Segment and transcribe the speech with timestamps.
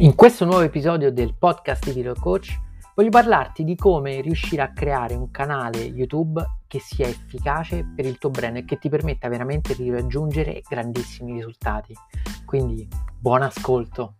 [0.00, 2.58] In questo nuovo episodio del podcast di Video Coach
[2.94, 8.16] voglio parlarti di come riuscire a creare un canale YouTube che sia efficace per il
[8.16, 11.92] tuo brand e che ti permetta veramente di raggiungere grandissimi risultati.
[12.46, 12.88] Quindi
[13.18, 14.14] buon ascolto!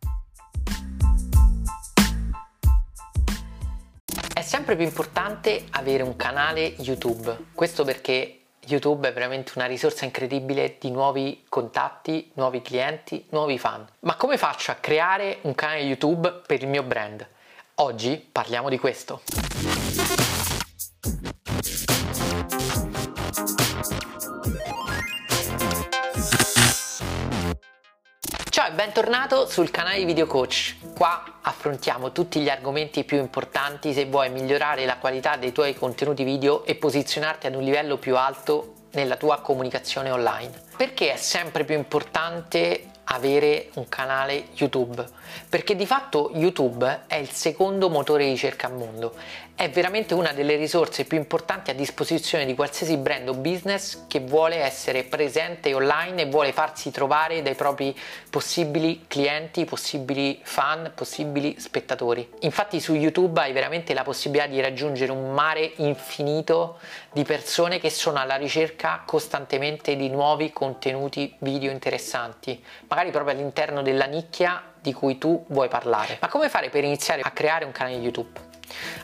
[4.34, 10.04] È sempre più importante avere un canale YouTube, questo perché YouTube è veramente una risorsa
[10.04, 13.86] incredibile di nuovi contatti, nuovi clienti, nuovi fan.
[14.00, 17.26] Ma come faccio a creare un canale YouTube per il mio brand?
[17.76, 19.22] Oggi parliamo di questo.
[28.60, 30.76] Ciao e bentornato sul canale Video Coach.
[30.94, 36.24] Qua affrontiamo tutti gli argomenti più importanti se vuoi migliorare la qualità dei tuoi contenuti
[36.24, 40.50] video e posizionarti ad un livello più alto nella tua comunicazione online.
[40.76, 45.04] Perché è sempre più importante avere un canale YouTube,
[45.48, 49.14] perché di fatto YouTube è il secondo motore di ricerca al mondo,
[49.60, 54.20] è veramente una delle risorse più importanti a disposizione di qualsiasi brand o business che
[54.20, 57.94] vuole essere presente online e vuole farsi trovare dai propri
[58.30, 62.26] possibili clienti, possibili fan, possibili spettatori.
[62.40, 66.78] Infatti su YouTube hai veramente la possibilità di raggiungere un mare infinito
[67.12, 73.82] di persone che sono alla ricerca costantemente di nuovi contenuti video interessanti, magari proprio all'interno
[73.82, 76.16] della nicchia di cui tu vuoi parlare.
[76.18, 78.49] Ma come fare per iniziare a creare un canale YouTube?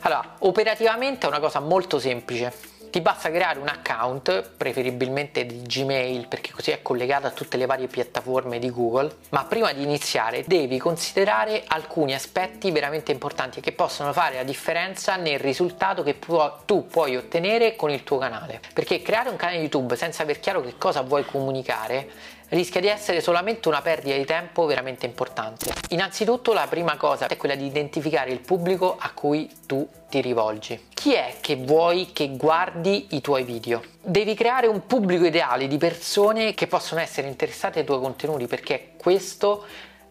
[0.01, 2.75] Allora, operativamente è una cosa molto semplice.
[2.89, 7.65] Ti basta creare un account, preferibilmente di Gmail, perché così è collegato a tutte le
[7.65, 13.73] varie piattaforme di Google, ma prima di iniziare devi considerare alcuni aspetti veramente importanti che
[13.73, 18.61] possono fare la differenza nel risultato che tu puoi ottenere con il tuo canale.
[18.73, 22.09] Perché creare un canale YouTube senza aver chiaro che cosa vuoi comunicare
[22.49, 25.73] rischia di essere solamente una perdita di tempo veramente importante.
[25.89, 30.87] Innanzitutto la prima cosa è quella di identificare il pubblico a cui tu ti rivolgi.
[30.93, 33.81] Chi è che vuoi che guardi i tuoi video?
[34.01, 38.91] Devi creare un pubblico ideale di persone che possono essere interessate ai tuoi contenuti perché
[38.97, 39.65] questo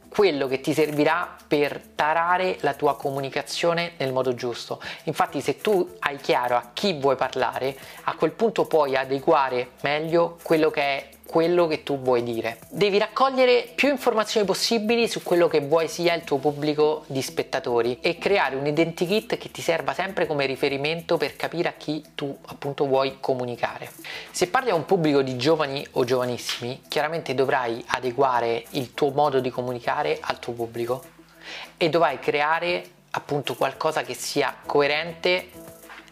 [0.09, 4.81] quello che ti servirà per tarare la tua comunicazione nel modo giusto.
[5.05, 10.39] Infatti se tu hai chiaro a chi vuoi parlare, a quel punto puoi adeguare meglio
[10.43, 12.59] quello che è quello che tu vuoi dire.
[12.71, 17.99] Devi raccogliere più informazioni possibili su quello che vuoi sia il tuo pubblico di spettatori
[18.01, 22.35] e creare un identikit che ti serva sempre come riferimento per capire a chi tu
[22.47, 23.91] appunto vuoi comunicare.
[24.31, 29.41] Se parli a un pubblico di giovani o giovanissimi, chiaramente dovrai adeguare il tuo modo
[29.41, 31.03] di comunicare al tuo pubblico
[31.77, 35.51] e dovrai creare appunto qualcosa che sia coerente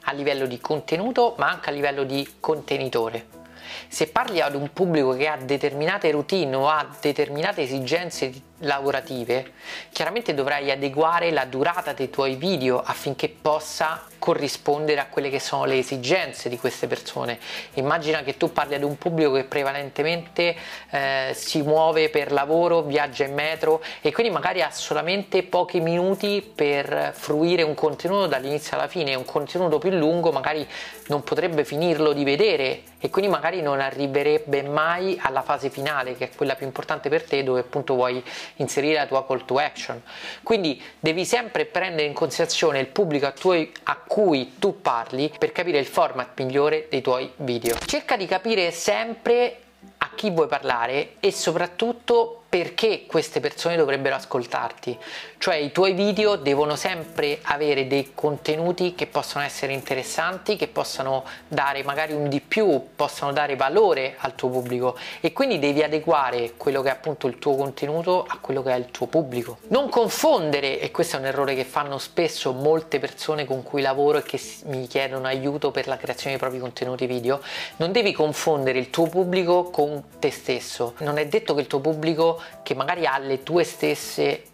[0.02, 3.42] a livello di contenuto ma anche a livello di contenitore
[3.88, 9.52] se parli ad un pubblico che ha determinate routine o ha determinate esigenze lavorative,
[9.90, 15.64] chiaramente dovrai adeguare la durata dei tuoi video affinché possa corrispondere a quelle che sono
[15.64, 17.38] le esigenze di queste persone.
[17.74, 20.56] Immagina che tu parli ad un pubblico che prevalentemente
[20.90, 26.40] eh, si muove per lavoro, viaggia in metro e quindi magari ha solamente pochi minuti
[26.54, 30.66] per fruire un contenuto dall'inizio alla fine, un contenuto più lungo magari
[31.08, 36.30] non potrebbe finirlo di vedere e quindi magari non arriverebbe mai alla fase finale che
[36.30, 38.24] è quella più importante per te dove appunto vuoi
[38.56, 40.00] inserire la tua call to action.
[40.42, 45.52] Quindi devi sempre prendere in considerazione il pubblico a, tuoi, a cui tu parli per
[45.52, 47.76] capire il format migliore dei tuoi video.
[47.84, 49.58] Cerca di capire sempre
[49.98, 54.96] a chi vuoi parlare e soprattutto perché queste persone dovrebbero ascoltarti.
[55.38, 61.24] Cioè i tuoi video devono sempre avere dei contenuti che possono essere interessanti, che possano
[61.48, 66.52] dare magari un di più, possano dare valore al tuo pubblico e quindi devi adeguare
[66.56, 69.58] quello che è appunto il tuo contenuto a quello che è il tuo pubblico.
[69.70, 74.18] Non confondere, e questo è un errore che fanno spesso molte persone con cui lavoro
[74.18, 77.42] e che mi chiedono aiuto per la creazione dei propri contenuti video,
[77.78, 80.94] non devi confondere il tuo pubblico con te stesso.
[80.98, 84.44] Non è detto che il tuo pubblico che magari ha le tue stesse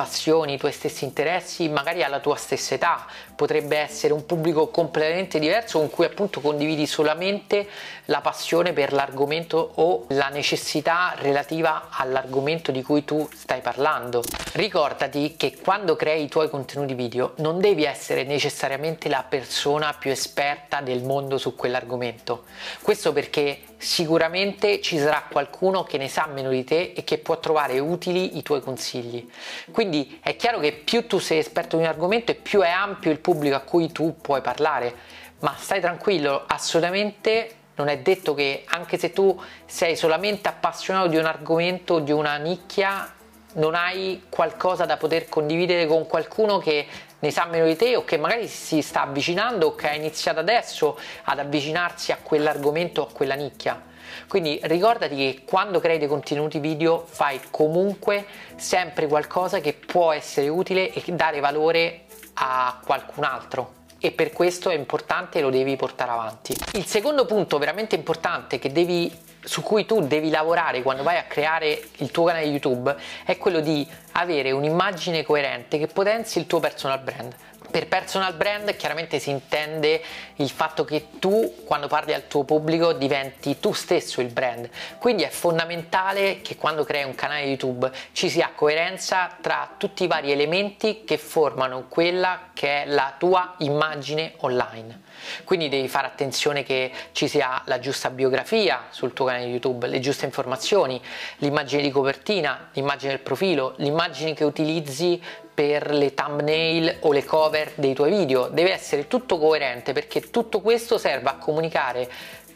[0.00, 3.04] passioni, i tuoi stessi interessi, magari alla tua stessa età,
[3.36, 7.68] potrebbe essere un pubblico completamente diverso con cui appunto condividi solamente
[8.06, 14.22] la passione per l'argomento o la necessità relativa all'argomento di cui tu stai parlando.
[14.52, 20.10] Ricordati che quando crei i tuoi contenuti video non devi essere necessariamente la persona più
[20.10, 22.44] esperta del mondo su quell'argomento.
[22.80, 27.40] Questo perché sicuramente ci sarà qualcuno che ne sa meno di te e che può
[27.40, 29.26] trovare utili i tuoi consigli.
[29.72, 33.10] Quindi è chiaro che più tu sei esperto di un argomento e più è ampio
[33.10, 34.94] il pubblico a cui tu puoi parlare,
[35.38, 41.16] ma stai tranquillo, assolutamente non è detto che anche se tu sei solamente appassionato di
[41.16, 43.14] un argomento, di una nicchia,
[43.54, 46.86] non hai qualcosa da poter condividere con qualcuno che
[47.20, 50.40] ne sa meno di te o che magari si sta avvicinando o che ha iniziato
[50.40, 53.80] adesso ad avvicinarsi a quell'argomento o a quella nicchia.
[54.28, 58.26] Quindi ricordati che quando crei dei contenuti video fai comunque
[58.56, 62.02] sempre qualcosa che può essere utile e dare valore
[62.34, 66.56] a qualcun altro e per questo è importante e lo devi portare avanti.
[66.72, 71.80] Il secondo punto veramente importante devi, su cui tu devi lavorare quando vai a creare
[71.98, 72.94] il tuo canale YouTube
[73.24, 77.34] è quello di avere un'immagine coerente che potenzi il tuo personal brand.
[77.70, 80.02] Per personal brand chiaramente si intende
[80.36, 84.68] il fatto che tu quando parli al tuo pubblico diventi tu stesso il brand,
[84.98, 90.06] quindi è fondamentale che quando crei un canale YouTube ci sia coerenza tra tutti i
[90.08, 95.02] vari elementi che formano quella che è la tua immagine online.
[95.44, 100.00] Quindi devi fare attenzione che ci sia la giusta biografia sul tuo canale YouTube, le
[100.00, 101.00] giuste informazioni,
[101.36, 105.22] l'immagine di copertina, l'immagine del profilo, l'immagine che utilizzi
[105.60, 108.48] per le thumbnail o le cover dei tuoi video.
[108.48, 112.08] Deve essere tutto coerente perché tutto questo serve a comunicare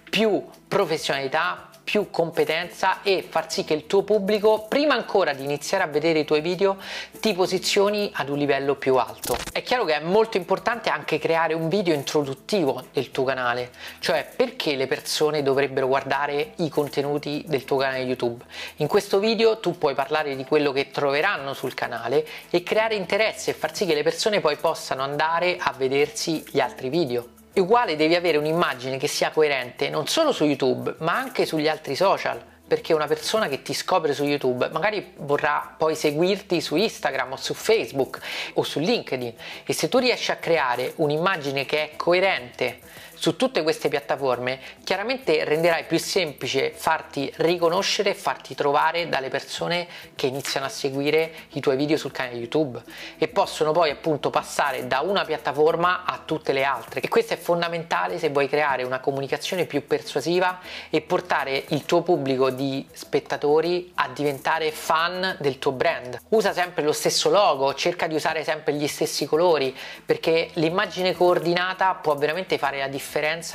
[0.09, 5.85] più professionalità, più competenza e far sì che il tuo pubblico, prima ancora di iniziare
[5.85, 6.79] a vedere i tuoi video,
[7.21, 9.37] ti posizioni ad un livello più alto.
[9.53, 14.27] È chiaro che è molto importante anche creare un video introduttivo del tuo canale, cioè
[14.35, 18.45] perché le persone dovrebbero guardare i contenuti del tuo canale YouTube.
[18.77, 23.51] In questo video tu puoi parlare di quello che troveranno sul canale e creare interesse
[23.51, 27.97] e far sì che le persone poi possano andare a vedersi gli altri video uguale
[27.97, 32.43] devi avere un'immagine che sia coerente non solo su YouTube ma anche sugli altri social
[32.67, 37.37] perché una persona che ti scopre su YouTube magari vorrà poi seguirti su Instagram o
[37.37, 38.21] su Facebook
[38.55, 39.35] o su LinkedIn.
[39.65, 42.81] E se tu riesci a creare un'immagine che è coerente
[43.15, 49.87] su tutte queste piattaforme, chiaramente renderai più semplice farti riconoscere e farti trovare dalle persone
[50.15, 52.83] che iniziano a seguire i tuoi video sul canale YouTube
[53.17, 57.37] e possono poi appunto passare da una piattaforma a tutte le altre e questo è
[57.37, 60.61] fondamentale se vuoi creare una comunicazione più persuasiva
[60.91, 66.21] e portare il tuo pubblico di spettatori a diventare fan del tuo brand.
[66.31, 69.75] Usa sempre lo stesso logo, cerca di usare sempre gli stessi colori
[70.05, 73.03] perché l'immagine coordinata può veramente fare la differenza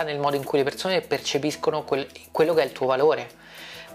[0.03, 3.39] nel modo in cui le persone percepiscono quel, quello che è il tuo valore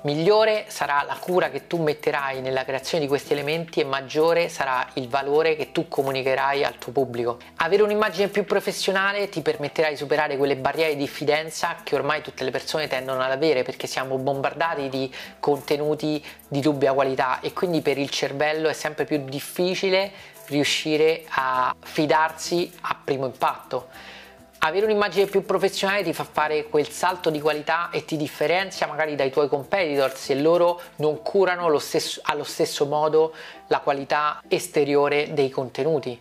[0.05, 4.87] migliore sarà la cura che tu metterai nella creazione di questi elementi e maggiore sarà
[4.95, 7.39] il valore che tu comunicherai al tuo pubblico.
[7.57, 12.45] Avere un'immagine più professionale ti permetterà di superare quelle barriere di diffidenza che ormai tutte
[12.45, 17.81] le persone tendono ad avere perché siamo bombardati di contenuti di dubbia qualità e quindi
[17.81, 20.13] per il cervello è sempre più difficile
[20.47, 23.89] riuscire a fidarsi a primo impatto
[24.67, 29.15] avere un'immagine più professionale ti fa fare quel salto di qualità e ti differenzia magari
[29.15, 33.35] dai tuoi competitor se loro non curano stesso, allo stesso modo
[33.67, 36.19] la qualità esteriore dei contenuti.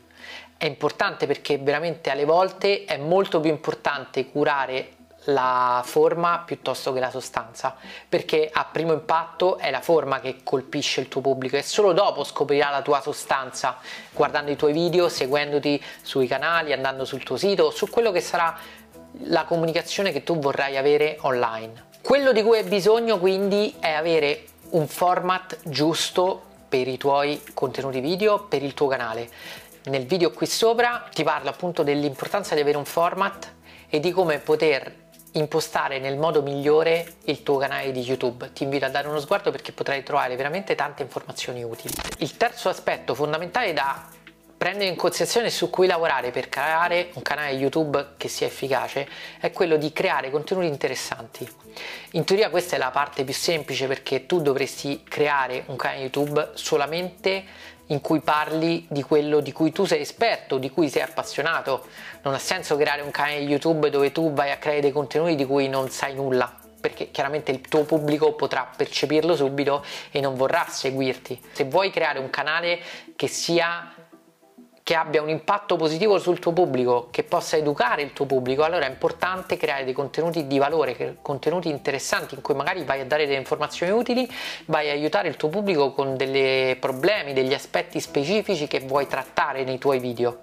[0.57, 4.89] È importante perché veramente alle volte è molto più importante curare
[5.25, 7.75] la forma piuttosto che la sostanza
[8.09, 12.23] perché a primo impatto è la forma che colpisce il tuo pubblico e solo dopo
[12.23, 13.77] scoprirà la tua sostanza
[14.11, 18.57] guardando i tuoi video, seguendoti sui canali, andando sul tuo sito, su quello che sarà
[19.25, 21.91] la comunicazione che tu vorrai avere online.
[22.01, 27.99] Quello di cui hai bisogno quindi è avere un format giusto per i tuoi contenuti
[27.99, 29.29] video, per il tuo canale.
[29.85, 33.51] Nel video qui sopra ti parlo appunto dell'importanza di avere un format
[33.89, 35.02] e di come poter
[35.33, 38.51] impostare nel modo migliore il tuo canale di YouTube.
[38.53, 41.93] Ti invito a dare uno sguardo perché potrai trovare veramente tante informazioni utili.
[42.19, 44.07] Il terzo aspetto fondamentale da
[44.63, 49.05] prendere in considerazione su cui lavorare per creare un canale YouTube che sia efficace
[49.39, 51.45] è quello di creare contenuti interessanti.
[52.11, 56.51] In teoria questa è la parte più semplice perché tu dovresti creare un canale YouTube
[56.53, 57.43] solamente
[57.87, 61.85] in cui parli di quello di cui tu sei esperto, di cui sei appassionato.
[62.21, 65.45] Non ha senso creare un canale YouTube dove tu vai a creare dei contenuti di
[65.45, 70.65] cui non sai nulla perché chiaramente il tuo pubblico potrà percepirlo subito e non vorrà
[70.67, 71.41] seguirti.
[71.53, 72.77] Se vuoi creare un canale
[73.15, 73.92] che sia
[74.83, 78.85] che abbia un impatto positivo sul tuo pubblico, che possa educare il tuo pubblico, allora
[78.85, 83.25] è importante creare dei contenuti di valore, contenuti interessanti in cui magari vai a dare
[83.25, 84.29] delle informazioni utili,
[84.65, 89.63] vai a aiutare il tuo pubblico con dei problemi, degli aspetti specifici che vuoi trattare
[89.63, 90.39] nei tuoi video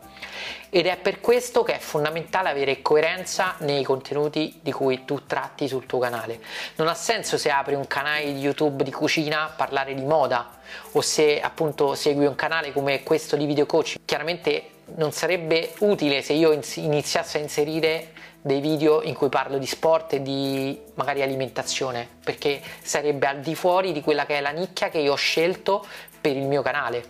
[0.71, 5.69] ed è per questo che è fondamentale avere coerenza nei contenuti di cui tu tratti
[5.69, 6.41] sul tuo canale.
[6.77, 10.59] Non ha senso se apri un canale di YouTube di cucina parlare di moda
[10.93, 13.97] o se appunto segui un canale come questo di video coach.
[14.05, 19.67] Chiaramente non sarebbe utile se io iniziassi a inserire dei video in cui parlo di
[19.67, 24.51] sport e di magari alimentazione, perché sarebbe al di fuori di quella che è la
[24.51, 25.85] nicchia che io ho scelto
[26.21, 27.05] per il mio canale.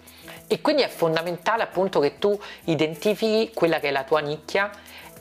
[0.52, 4.68] E quindi è fondamentale appunto che tu identifichi quella che è la tua nicchia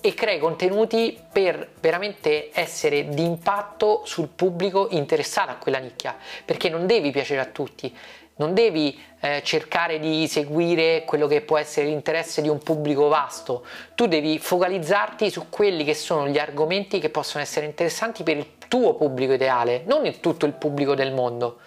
[0.01, 6.67] e crei contenuti per veramente essere di impatto sul pubblico interessato a quella nicchia, perché
[6.67, 7.95] non devi piacere a tutti,
[8.39, 13.65] non devi eh, cercare di seguire quello che può essere l'interesse di un pubblico vasto,
[13.95, 18.45] tu devi focalizzarti su quelli che sono gli argomenti che possono essere interessanti per il
[18.69, 21.57] tuo pubblico ideale, non in tutto il pubblico del mondo.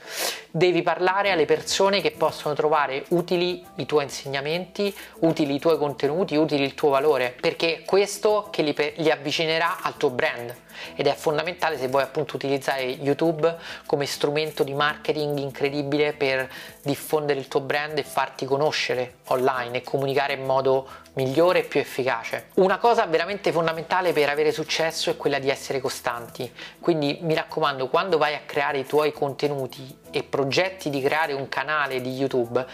[0.50, 6.37] Devi parlare alle persone che possono trovare utili i tuoi insegnamenti, utili i tuoi contenuti,
[6.37, 10.55] utili il tuo valore, perché è questo che li, li avvicinerà al tuo brand
[10.95, 16.51] ed è fondamentale se vuoi appunto utilizzare YouTube come strumento di marketing incredibile per
[16.83, 21.81] diffondere il tuo brand e farti conoscere online e comunicare in modo migliore e più
[21.81, 22.47] efficace.
[22.55, 27.89] Una cosa veramente fondamentale per avere successo è quella di essere costanti, quindi mi raccomando
[27.89, 32.65] quando vai a creare i tuoi contenuti e progetti di creare un canale di YouTube,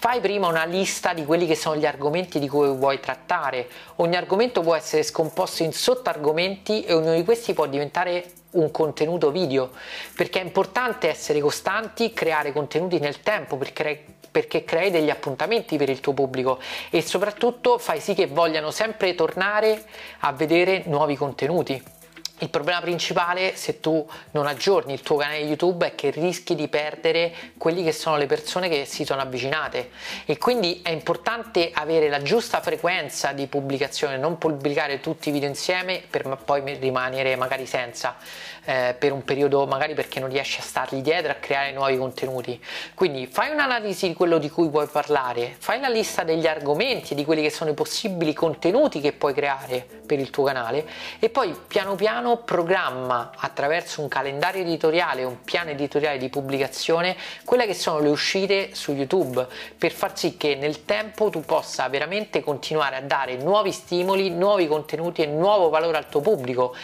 [0.00, 3.68] fai prima una lista di quelli che sono gli argomenti di cui vuoi trattare.
[3.96, 9.30] Ogni argomento può essere scomposto in sottoargomenti e ognuno di questi può diventare un contenuto
[9.30, 9.72] video,
[10.16, 15.90] perché è importante essere costanti, creare contenuti nel tempo perché, perché crei degli appuntamenti per
[15.90, 19.84] il tuo pubblico e soprattutto fai sì che vogliano sempre tornare
[20.20, 21.99] a vedere nuovi contenuti.
[22.42, 26.68] Il problema principale se tu non aggiorni il tuo canale YouTube è che rischi di
[26.68, 29.90] perdere quelli che sono le persone che si sono avvicinate.
[30.24, 35.48] E quindi è importante avere la giusta frequenza di pubblicazione, non pubblicare tutti i video
[35.50, 38.16] insieme per poi rimanere magari senza
[38.64, 42.62] eh, per un periodo magari perché non riesci a stargli dietro a creare nuovi contenuti.
[42.94, 47.24] Quindi fai un'analisi di quello di cui vuoi parlare, fai la lista degli argomenti, di
[47.24, 50.86] quelli che sono i possibili contenuti che puoi creare per il tuo canale
[51.18, 57.66] e poi piano piano programma attraverso un calendario editoriale, un piano editoriale di pubblicazione, quelle
[57.66, 59.46] che sono le uscite su YouTube
[59.78, 64.66] per far sì che nel tempo tu possa veramente continuare a dare nuovi stimoli, nuovi
[64.66, 66.74] contenuti e nuovo valore al tuo pubblico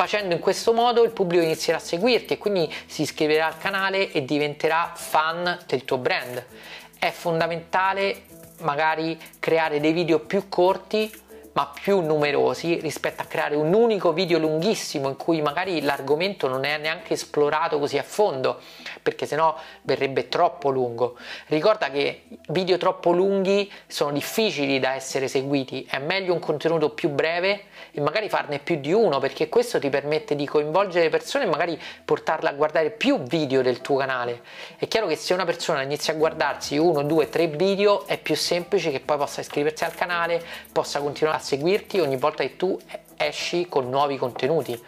[0.00, 4.10] facendo in questo modo il pubblico inizierà a seguirti e quindi si iscriverà al canale
[4.12, 6.42] e diventerà fan del tuo brand.
[6.98, 8.22] È fondamentale
[8.60, 11.12] magari creare dei video più corti
[11.52, 16.64] ma più numerosi rispetto a creare un unico video lunghissimo in cui magari l'argomento non
[16.64, 18.58] è neanche esplorato così a fondo
[19.02, 21.16] perché sennò verrebbe troppo lungo.
[21.46, 27.08] Ricorda che video troppo lunghi sono difficili da essere seguiti, è meglio un contenuto più
[27.08, 31.44] breve e magari farne più di uno perché questo ti permette di coinvolgere le persone
[31.44, 34.42] e magari portarle a guardare più video del tuo canale.
[34.76, 38.36] È chiaro che se una persona inizia a guardarsi uno, due, tre video è più
[38.36, 40.42] semplice che poi possa iscriversi al canale,
[40.72, 42.78] possa continuare a seguirti ogni volta che tu
[43.16, 44.80] esci con nuovi contenuti.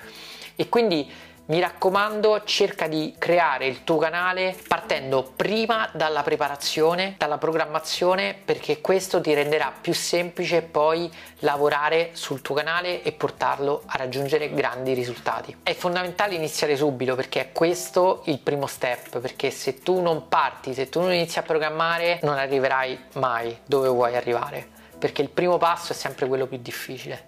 [0.55, 1.11] E quindi
[1.53, 8.81] mi raccomando cerca di creare il tuo canale partendo prima dalla preparazione, dalla programmazione perché
[8.81, 14.95] questo ti renderà più semplice poi lavorare sul tuo canale e portarlo a raggiungere grandi
[14.95, 15.55] risultati.
[15.63, 20.73] È fondamentale iniziare subito perché è questo il primo step perché se tu non parti,
[20.73, 24.67] se tu non inizi a programmare non arriverai mai dove vuoi arrivare
[24.99, 27.25] perché il primo passo è sempre quello più difficile.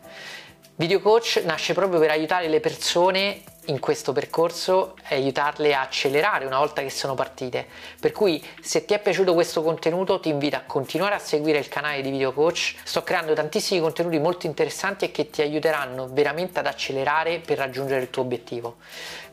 [0.77, 6.47] Video Coach nasce proprio per aiutare le persone in questo percorso e aiutarle a accelerare
[6.47, 7.65] una volta che sono partite.
[8.01, 11.69] Per cui se ti è piaciuto questo contenuto ti invito a continuare a seguire il
[11.69, 12.75] canale di Video Coach.
[12.83, 18.01] Sto creando tantissimi contenuti molto interessanti e che ti aiuteranno veramente ad accelerare per raggiungere
[18.01, 18.79] il tuo obiettivo.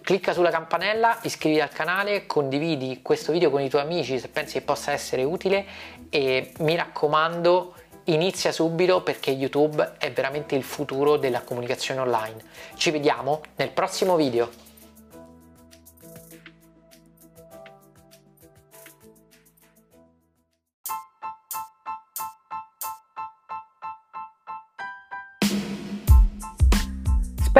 [0.04, 4.60] Clicca sulla campanella, iscriviti al canale, condividi questo video con i tuoi amici se pensi
[4.60, 5.66] che possa essere utile
[6.12, 7.74] e mi raccomando
[8.06, 12.44] inizia subito perché YouTube è veramente il futuro della comunicazione online.
[12.76, 14.71] Ci vediamo nel prossimo video.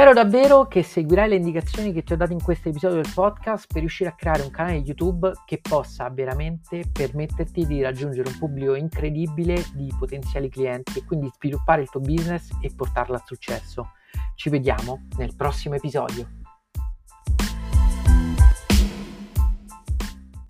[0.02, 3.66] Spero davvero che seguirai le indicazioni che ti ho dato in questo episodio del podcast
[3.68, 8.74] per riuscire a creare un canale YouTube che possa veramente permetterti di raggiungere un pubblico
[8.74, 13.92] incredibile di potenziali clienti e quindi sviluppare il tuo business e portarlo a successo.
[14.34, 16.41] Ci vediamo nel prossimo episodio.